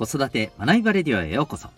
[0.00, 1.68] 子育て学びバレディオへようこそ。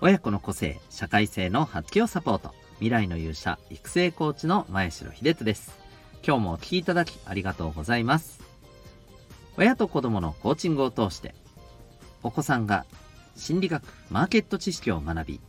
[0.00, 2.54] 親子の個性社会性の発揮をサポート。
[2.76, 5.78] 未来の勇者育成コーチの前城秀人です。
[6.26, 8.40] 今日もお聴きいただきありがとうございます。
[9.58, 11.34] 親と子供のコーチングを通して
[12.22, 12.86] お子さんが
[13.36, 15.40] 心理学マーケット知識を学び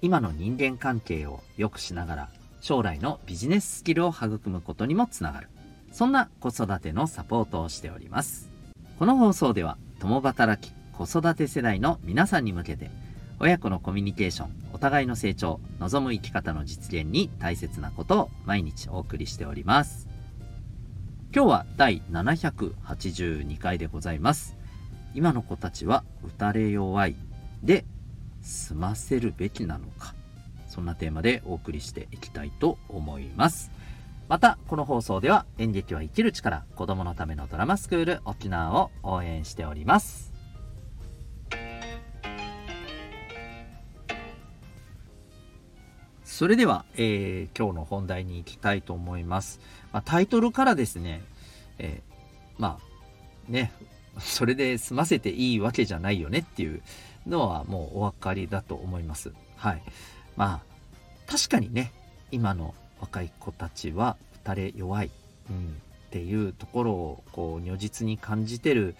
[0.00, 2.28] 今の人間関係を良くしながら
[2.60, 5.48] 将来のビジネススキルを育むことにもつながる。
[5.92, 8.50] そんな子育てのサポートをしております。
[8.98, 12.90] この放送では共働き子育て世代の皆さんに向けて
[13.38, 20.08] 親子のコミュニケーションお互いの成長望む生き方の実現に大切なことを毎日お送りしております。
[21.32, 24.56] 今日は第782回でございます。
[25.14, 27.14] 今の子たちは打たれ弱い
[27.62, 27.84] で
[28.40, 30.16] 済ませるべきなのか
[30.66, 33.70] そんなテーマでお送りしていきたいと思います。
[34.28, 40.32] またこの放送では演劇は生きる力子供のためのドラマスクール沖縄を応援しております。
[46.24, 49.60] それでは、えー、今日の本題に行きたいと思います、
[49.92, 51.22] まあ、タイトルからですね、
[51.78, 52.12] えー、
[52.58, 53.70] まあね
[54.18, 56.82] それで済ませていいわけじゃないよねっていう
[57.26, 59.32] のはもうお分かりだと思います。
[59.56, 59.82] はい。
[60.36, 61.92] まあ確かにね
[62.30, 65.10] 今の若い子たちは打たれ弱い、
[65.50, 68.94] うん、っていうところをこう如実に感じてる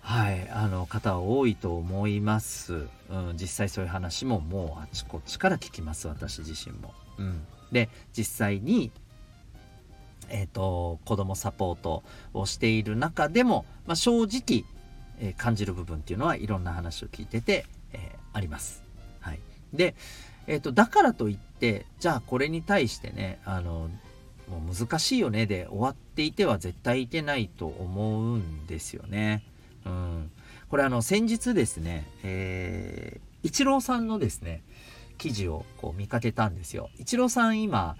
[0.00, 6.94] はい、あの方は多いと思います、うん、実際そういう話ももうあちこちから聞きます私自身も。
[7.18, 8.90] うん、で実際に、
[10.30, 14.64] えーと、子どもサポートをしている中でも、まあ、正直、
[15.20, 18.82] えー、感じる部分っていうのはいろんな話を聞いてて、えー、あります。
[19.20, 19.40] はい、
[19.74, 19.94] で、
[20.46, 21.47] えーと、だからといって
[21.98, 23.90] じゃあこれに対してねあの
[24.48, 29.42] もう難しいよねで終わっていては絶対いけないと思うんですよね。
[29.84, 30.30] うん、
[30.68, 34.62] これあの先日ですね、えー、イチローさんのですね
[35.18, 36.90] 記事をこう見かけたんですよ。
[36.98, 37.96] イチローさん今、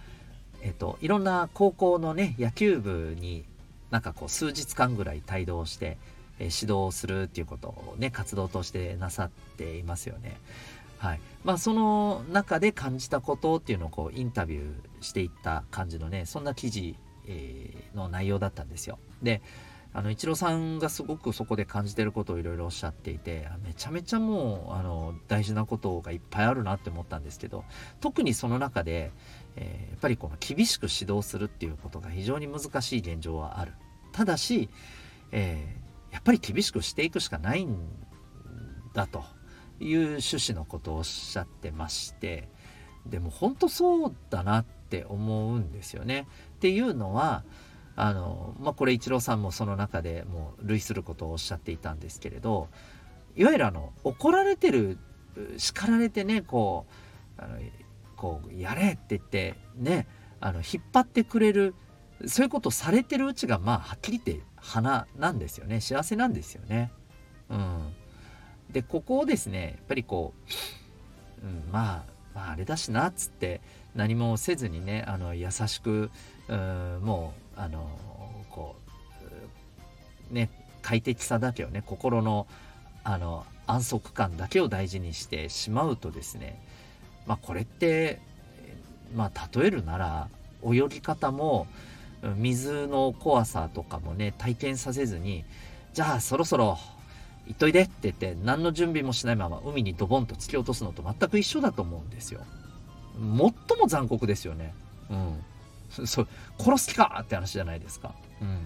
[0.62, 3.44] えっと、いろんな高校のね野球部に
[3.90, 5.98] なんかこう数日間ぐらい帯同して、
[6.38, 10.36] えー、指導するっていうことをね活動としてなさっていますよね。
[10.98, 18.98] はいまあ、その中で感じたことっていうのをこうインタビューしていった感じのねそんな記事、えー、の内容だったんですよ。
[19.22, 19.40] で
[19.94, 27.64] あのイチローさんがすごくそこで感じてることをいろいろおっしゃっていてめちゃめちゃもうあの大事なことがいっぱいあるなって思ったんですけど
[28.00, 29.12] 特にその中で、
[29.56, 33.72] えー、やっぱりこの厳しく指導するっていうことが非常に難しい現状はある。
[34.12, 34.68] ただし、
[35.32, 37.78] えー、やっぱり厳しくしていくしかないん
[38.92, 39.24] だと。
[39.80, 42.48] いう趣旨のことをおっしゃってまして
[43.06, 46.26] でも本当そうだなって思うんですよね。
[46.56, 47.44] っていうのは
[47.96, 52.68] あの、まあ、これイチローさんもその中でもう類することをおっしゃっていたんですけれど
[53.36, 54.98] いわゆるあの怒られてる
[55.56, 56.86] 叱られてねこ
[57.38, 57.58] うあの
[58.16, 60.06] こうやれって言ってね
[60.40, 61.74] あの引っ張ってくれる
[62.26, 66.92] そういうことされてるうちがまあはっきり言って花なんですよね幸せなんですよね。
[67.48, 67.94] うん、
[68.72, 70.34] でここをですねやっぱりこ
[71.42, 73.60] う、うん、まあまああれだしなっつって
[73.94, 76.10] 何もせずにねあの優しく
[76.48, 77.88] うもうあの
[78.50, 78.76] こ
[80.30, 80.50] うね
[80.82, 82.46] 快適さだけをね心の
[83.04, 86.62] あの安息感だけを大事にしてしまうとですね
[87.26, 88.20] まあこれって
[89.14, 90.28] まあ例えるなら
[90.64, 91.66] 泳ぎ方も
[92.36, 95.44] 水の怖さとかもね体験させずに
[95.92, 96.78] じゃあそろそろ
[97.48, 102.40] 行っといでって言って何の準備もしないまま海にドボンと突き落とすのと全く一緒だと思うんですよ。
[103.14, 104.74] 最も残酷ですよね。
[105.10, 105.44] うん。
[106.06, 106.26] そ
[106.58, 108.14] 殺す気かって話じゃないですか。
[108.42, 108.58] うん。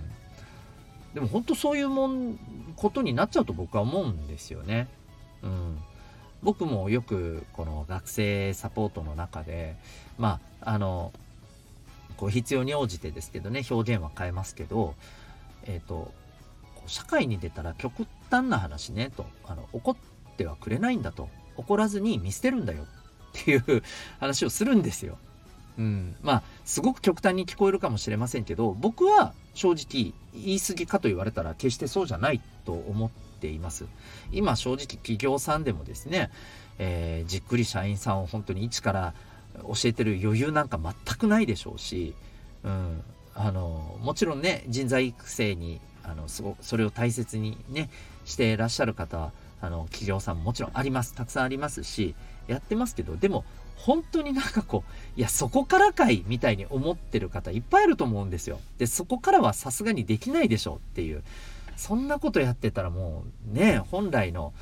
[1.15, 2.39] でも本当そういうもん
[2.75, 4.89] ことになっちゃうと僕は思うんですよね。
[5.43, 5.79] うん。
[6.43, 9.77] 僕もよくこの学生サポートの中で
[10.19, 11.13] まああの
[12.17, 14.95] こう必要に応じてですけどね表現は変えますけど
[15.65, 16.13] えっ、ー、と
[16.87, 18.07] 社会に出たら極
[18.37, 19.27] 端な話ねと。
[19.47, 19.97] あの怒っ
[20.37, 21.29] てはくれないんだと。
[21.57, 22.85] 怒らずに見捨てるんだよ。
[22.85, 23.83] っていう
[24.21, 25.19] 話をするんですよ。
[25.79, 33.87] うん、まあすごく極端に聞こえるかもしれませんけど僕は正直言い過ぎかと言われたら決してそうじゃないと思っています。
[34.33, 36.31] 今正直企業さんでもですね、
[36.79, 39.15] えー、じっくり社員さんを本当に一から
[39.63, 42.15] 教えてる余裕なんか全くないでしょうし、
[42.65, 43.03] うん、
[43.35, 47.91] あのもちろんね人材育成にあのすごそれを大切にね
[48.25, 51.15] していらっしゃる方はあの企業さんももちろんあります。
[51.15, 51.85] たくさんあります。
[51.85, 52.15] し
[52.49, 53.45] やってますけどでも
[53.77, 54.85] 本当になんかこ
[55.17, 58.61] ういやそこからかいみたいに思ってる方いっぱいいると思うんですよ。
[58.79, 61.23] でそこからはさすがにできないでしょうっていう
[61.77, 64.53] そんなことやってたらもうね本来の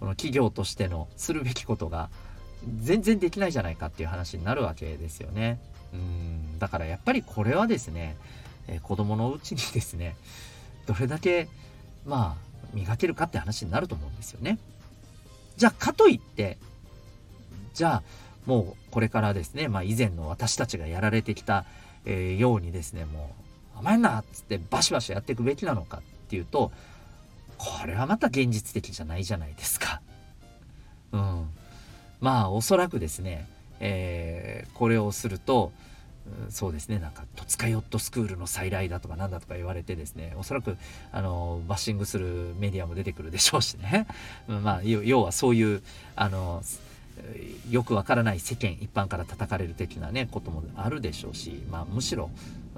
[0.00, 2.08] この企業としてのするべきことが
[2.78, 5.58] 全然できないじゃないかっていう話になるわけですよね。
[5.92, 8.16] うんだからやっぱりこれはですね、
[8.66, 10.16] えー、子供のうちにですね
[10.88, 11.48] どれだけ
[12.06, 14.58] まあ磨けるかって話になると思うんですよね。
[15.58, 16.56] じゃあかといって
[17.74, 18.02] じゃあ
[18.46, 21.66] もうこれからですね、まあ、以前の私たちがやられてきた、
[22.06, 23.34] えー、ようにですねも
[23.76, 26.00] う甘えんなっつってバシバシやっていくべきなのかっ
[26.30, 26.72] ていうと
[27.58, 30.00] これはまた現実的じゃないじゃないですか。
[31.12, 31.48] うん。
[32.20, 33.48] まあおそらくですね、
[33.80, 35.72] えー、これをすると、
[36.50, 40.76] そうですねなんか戸塚ヨットスクールの再来だとかなんだとか言われてですねおそらく
[41.10, 44.06] あのバッシングするメディアも出てくるでしょうしね。
[44.46, 45.82] まあ要はそういう
[46.14, 46.62] あの
[47.68, 52.30] よくわからない世間一般から叩かれる的なねこともあるでしょうし、まあ、むしろ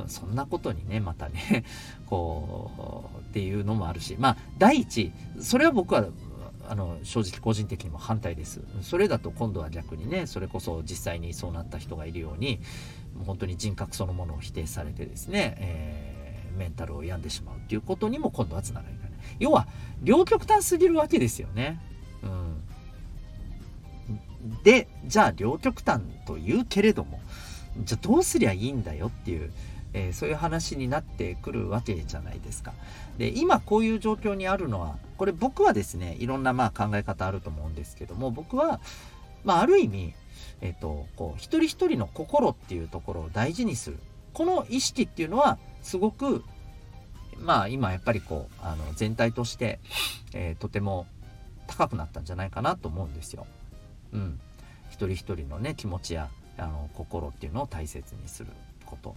[0.06, 1.64] そんなことにねまたね
[2.06, 6.06] こうっていうのもあるしまあ第一それは僕は
[6.70, 8.60] あの正直個人的にも反対です。
[8.80, 12.60] それだと今度は逆にねそれこそ実際にそうなった人がいるように
[13.26, 19.66] 本当に人格そのものを否定されてですね、えー、メンタルを病んでしまうっていうことにも今度はつながりかね要は
[20.00, 21.80] 両極端すぎるわけですよね。
[22.22, 22.62] うん。
[24.62, 27.20] でじゃあ両極端と言うけれども
[27.82, 29.52] じゃあどうすりゃいいんだよっていう、
[29.92, 32.74] えー、そういう話になってくるわけじゃないですか。
[33.18, 38.80] で今こういう状況にあるのはこれ僕はですねいろんなまあ考え方あると思うんですけども僕は、
[39.44, 40.14] まあ、ある意味、
[40.62, 43.98] えっ、とこう一人一人の心っていうところを大事にする。
[44.32, 46.42] この意識っていうのはすごく
[47.36, 49.78] まあ今やっぱりこうあの全体として、
[50.32, 51.06] えー、とても
[51.66, 53.46] 高くなったんじゃないかなと思うんですよ。
[54.14, 54.40] うん、
[54.88, 58.52] 一人一人のね気持ちやあの心っていうのを大切にする
[58.86, 59.14] こと、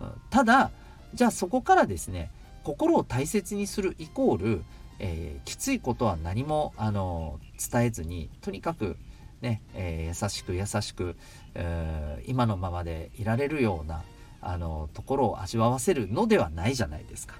[0.00, 0.72] うん、ただ
[1.14, 2.32] じゃあそこからですね
[2.64, 4.64] 心を大切にするイコール、
[4.98, 7.40] えー、きついことは何もあの
[7.72, 8.96] 伝えずにとにかく
[9.40, 11.16] ね、えー、優しく優しく、
[11.54, 14.02] えー、今のままでいられるような
[14.40, 17.36] あのところを味わわせるのではないじゃないですか。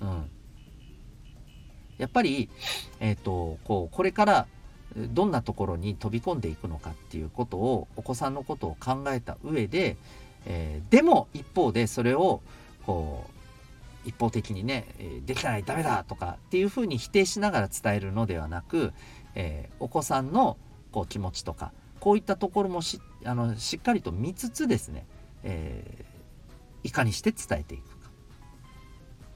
[0.00, 0.30] うん、
[1.98, 2.48] やっぱり、
[3.00, 4.46] えーとこうこれから
[4.96, 9.96] どんなところに飛び込んでいくのかっていうことをお子さんのことを考えた上で、
[10.46, 12.40] えー、でも一方でそれを
[12.86, 13.37] こう
[14.04, 18.92] 一方的にね、えできないダメだとかっていうふうに否定しながら伝えるのではなく、
[19.34, 20.56] え、お子さんの
[20.92, 25.06] こう気持ちとかこういったところもしあのしっかりと見つつですね、
[25.42, 28.10] えー、いかにして伝えていくか。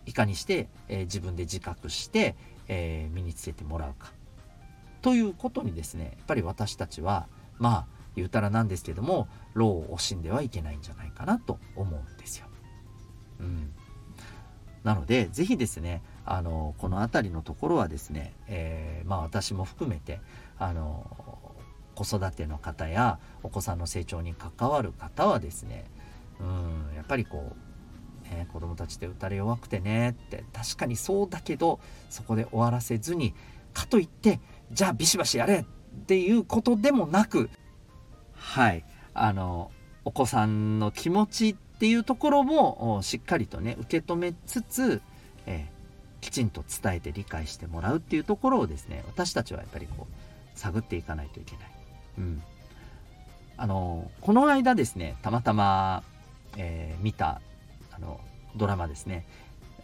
[0.06, 2.34] いかにして、え、自分で自覚して、
[2.68, 4.12] え身につけてもらうか。
[5.02, 7.26] ということにですねやっぱり私たちは
[7.58, 12.46] まあ言うたらなんですけども労を惜しんではいけないんじゃないかなと思うんですよ。
[13.40, 13.72] うん、
[14.84, 20.20] なので是非ですねあのこの辺りのところはですね、えー、まあ私も含めて
[20.58, 21.06] あの
[21.94, 25.84] 子育ての方やお子さんの成長に関わる方はですね
[26.40, 27.52] うんやっぱりこ
[28.24, 31.80] う、ね、子供たちって打たれ弱くてねって確かにそうだけど
[32.10, 33.34] そこで終わらせずに
[33.72, 34.40] かといって
[34.72, 37.50] じゃあビシバシやれっていうことでもなく
[38.34, 38.84] はい
[39.14, 39.70] あの
[40.04, 45.02] お子さんの気持ちってっていうところもしっかりとね受け止めつつ、
[45.46, 51.70] えー、きちんと伝えて理解してもらうっていうところをですね私たちはやっぱりこう探っていかないといけない。
[52.18, 52.42] うん、
[53.56, 56.04] あのこの間ですねたまたま、
[56.56, 57.40] えー、見た
[57.90, 58.20] あの
[58.54, 59.26] ドラマですね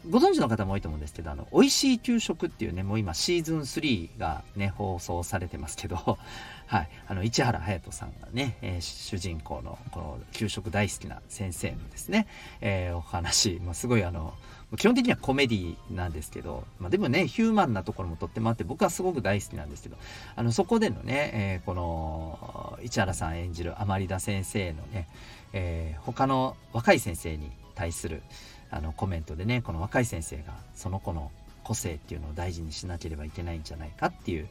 [0.06, 5.96] ご存知の方も多いと思うんですけど、あの、美味しい給食っていうね、もう今シーズン3がね、放送されてますけど、
[6.66, 12.26] はい、あの、市原隼人さんがね、えー、主人公の、この、給食大好きな先生のですね、
[12.60, 14.34] えー、お話、まあ、すごいあの、
[14.76, 19.96] 基本的にはコメディなんですけど、まあ、でもね、ヒューマンなところもとってもあって、僕はすごく大好きなんですけど、
[20.36, 25.08] あの、そこでのね、えー、この、市原さん演じる甘利田先生のね、
[25.54, 28.22] えー、他の若い先生に対する、
[28.70, 31.30] あのコメントでねこの若い先生がその子の
[31.64, 34.48] 個性っていうのを大事にしなければいけないんじゃないかっていう、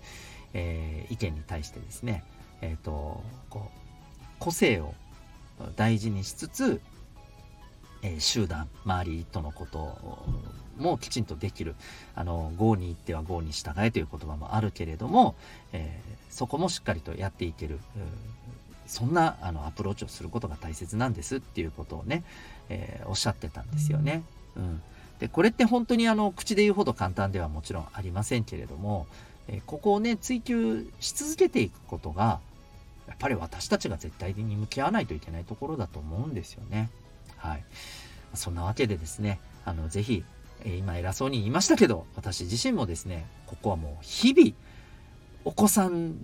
[0.54, 2.24] えー、意見に対してですね、
[2.62, 4.94] えーと、こう個性を
[5.76, 6.82] 大事にしつつ、
[8.04, 9.98] えー、集団周りとのこと
[10.78, 11.76] もきちんとできる
[12.16, 15.36] あの郷に行っては郷に従えという言葉もあるけれども、
[15.74, 17.80] え、そこもしっかりとやっていける
[18.88, 22.24] そんなあのアプローチをすることが大切なんですっていうことをね、
[22.70, 24.24] えー、おっしゃってたんですよね。
[24.56, 24.82] うん、
[25.20, 29.08] でこれって本当にあの口で言うほど簡単ではもちろんありませんけれども、
[29.48, 32.40] えー、ここをね追求し続けていくことが
[33.08, 36.90] やっぱり私たちが絶対に向き合わないといけないところだと思うんですよね。
[37.38, 37.64] はい。
[38.34, 40.24] そんなわけでですね、あの、ぜひ、
[40.66, 44.54] え今偉そうに言いましたけど、私自身もですね、ここはもう日々、
[45.46, 46.16] お子さん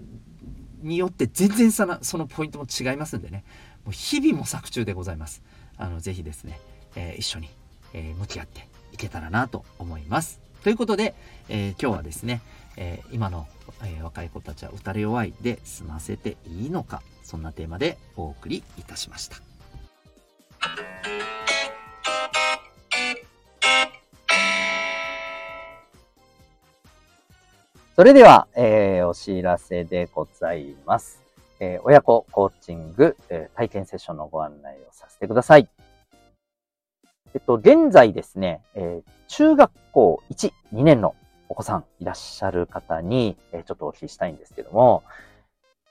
[0.83, 3.43] によって全然そのそのポイントも違いますんでね、
[3.85, 5.41] もう日々模索中でございます。
[5.77, 6.59] あの、ぜひですね、
[6.95, 7.49] えー、一緒に、
[7.93, 10.39] えー、向き合っていけたらなと思います。
[10.63, 11.15] ということで、
[11.49, 12.41] えー、今日はですね、
[12.77, 13.47] え今の、
[13.83, 19.37] え若い子たちは打たれ弱いで済ませていいのか、そんなテーマでお送りいたしました。
[27.95, 31.21] それでは、えー、お知らせでございます。
[31.59, 35.69] えー、親子コーチング、えー、体験セッションのご案内をさせてください。
[37.35, 41.13] えっと、現在ですね、えー、中学校1、2年の
[41.49, 45.03] お子さんいらっしゃる方に、えー、ちょっとお聞きしたいんですけども、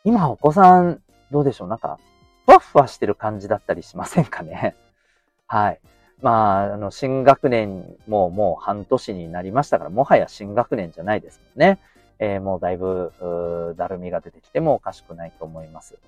[0.02, 1.68] 今お子さん、どうでしょう？
[1.68, 2.00] なんか、
[2.46, 4.74] ふわふわしてる感じだったりしませんかね？
[5.46, 5.80] はい。
[6.20, 11.78] まあ、あの、新学年ももう半年になりましたから、もはや新学年じゃないですもんね。
[12.24, 15.98] えー、もうだいぶ、だるみが出てきてもおかしくないと思います。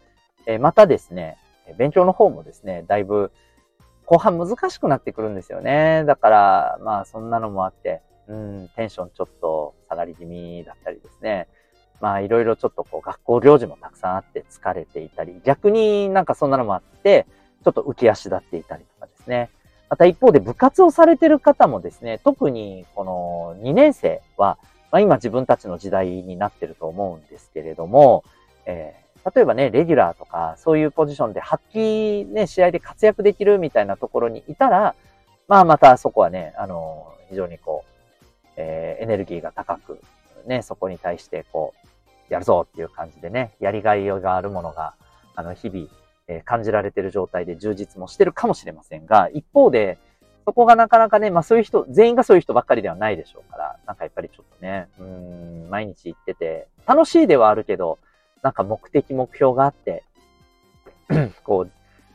[0.46, 1.38] えー、またですね、
[1.76, 3.32] 勉強の方もですね、だいぶ
[4.06, 6.04] 後半難しくなってくるんですよね。
[6.06, 11.48] だから、まあそんなのもあって、うん、テンションちょっと下がり気味だったりですね。
[12.00, 17.26] まあいろいろちょっとこう学校行事もたくさんあって疲れていたり、逆になんかそんなのもあって、
[17.64, 19.50] ちょっと浮き足立っていたりとかですね。
[19.90, 24.58] また一方で部活をされてる方もですね、特にこの2年生は、
[24.94, 28.22] まあ、今自分たちの時代になってると思うんですけれども、
[28.64, 34.94] えー、例えばね、レギュラーとか、そういうポジションで発揮ね、試合で活躍できるみたいなところにいたら、
[35.48, 40.00] まあまたそこはね、あの、非常にこう、えー、エネルギーが高く、
[40.46, 41.74] ね、そこに対してこ
[42.30, 44.94] う、やるぞっていう感じでね、やりがいがあるものが、
[45.34, 45.88] あの、日々、
[46.28, 49.98] えー、感じられてる状態で充実もしてるかもしれませんが、一方で、
[50.44, 57.98] そこがなかなかね、まあそういう人、全員がそういう人ばっかりではないでしょうから、なんかやっぱりちょっとね、うん、毎日行ってて、楽しいではあるけど、
[58.42, 60.04] なんか目的、目標があって、
[61.44, 61.70] こう、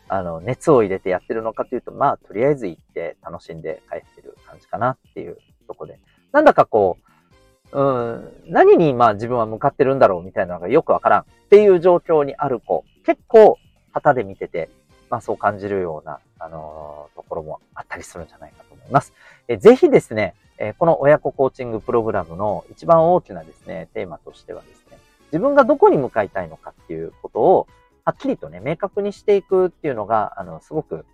[0.07, 5.99] あの、熱を入れてやってるのかというと、まあ、とりあえず行って楽しんで帰ってる感じかなっていうとこで。
[6.31, 7.09] なんだかこう、
[7.71, 13.57] うん、何にまあ自分は向かってるんだろうみたいなのがよくわからんっていう状況にある子、結構
[13.91, 14.69] 旗で見てて、
[15.09, 19.13] まあそう感じるような、あのー、ところもあったりするんじゃないかと思います。
[19.47, 24.97] えぜひですね、えこの親子コーチングプログラムの一番大きなですね、テーマとしてはですね、
[25.31, 27.67] 自分がどこに向かいたいのかっていうことを、
[28.05, 31.05] はっきりとね、明確にしていくっていうのが、あの、すごく、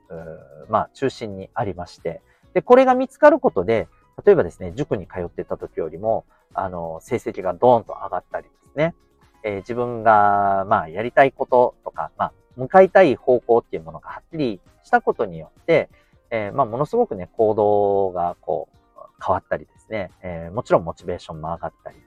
[0.69, 2.21] まあ、中心にありまして、
[2.53, 3.89] で、これが見つかることで、
[4.25, 8.95] 例えばですね、塾に通ってた時よりも、あの、成績がドーンと上がったりですね、
[9.43, 15.89] えー、自分が、まあ、やりたいこととか、まあ、向かいたい方向っていうものがはっきりしたことによって、
[16.29, 21.97] えー、まあ、ものすごくね、行動がこう、変わったりですね、えー、もちろんモチベーションも上がったり、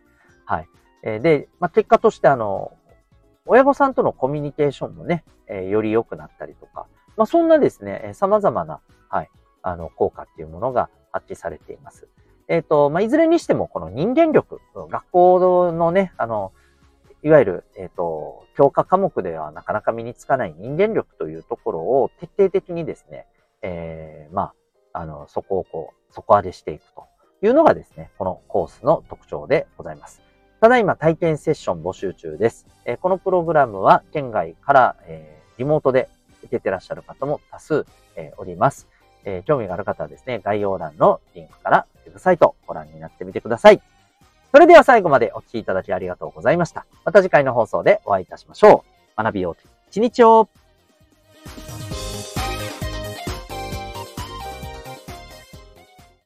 [0.44, 0.68] はい。
[1.02, 2.72] えー、で、まあ、結果としてあの、
[3.46, 6.86] 親御さんとのコミュニケーションもね、えー、より良くなったりとか、
[7.16, 9.30] まあ、そんなですね、様々な、はい、
[9.62, 12.08] あの、効果っていうものが発揮されています。
[12.48, 16.52] えっ、と、まあ、いずれにしても、この人間力、学校のね、あの、
[17.22, 23.26] いわゆる、えっ、ー、と、教科科目ではなかなか身につかない人間力というところを徹底的にですね、
[23.62, 24.52] えー、ま
[24.92, 27.06] あ、あの、そこをこう、底上げしていくと
[27.42, 30.22] いうのがですね、このコースの特徴でございます。
[30.60, 32.66] ただいま体験セッション募集中です。
[32.84, 36.08] えー、このプログラムは県外から、えー、リモートで
[36.42, 37.84] 受けてらっしゃる方も多数、
[38.16, 38.88] えー、おります。
[39.24, 43.82] え興味がある方はですね、概要欄のリンクからウェブサイトご覧になってみてください。
[44.52, 46.86] それでは最後までお聴きいただきありがとうございました。
[47.04, 48.84] また次回の放送でお会いいたしましょ
[49.16, 49.22] う。
[49.22, 50.48] 学びようと一日を